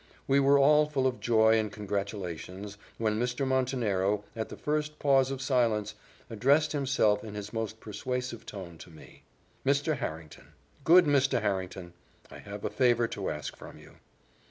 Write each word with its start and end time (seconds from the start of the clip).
We 0.27 0.39
were 0.39 0.57
all 0.57 0.87
full 0.89 1.05
of 1.05 1.19
joy 1.19 1.59
and 1.59 1.71
congratulations, 1.71 2.79
when 2.97 3.19
Mr. 3.19 3.45
Montenero, 3.45 4.23
at 4.35 4.49
the 4.49 4.57
first 4.57 4.97
pause 4.97 5.29
of 5.29 5.43
silence, 5.43 5.93
addressed 6.27 6.71
himself 6.71 7.23
in 7.23 7.35
his 7.35 7.53
most 7.53 7.79
persuasive 7.79 8.43
tone 8.43 8.79
to 8.79 8.89
me. 8.89 9.21
"Mr. 9.63 9.97
Harrington 9.97 10.53
good 10.83 11.05
Mr. 11.05 11.43
Harrington 11.43 11.93
I 12.31 12.39
have 12.39 12.65
a 12.65 12.71
favour 12.71 13.07
to 13.09 13.29
ask 13.29 13.55
from 13.55 13.77
you." 13.77 13.97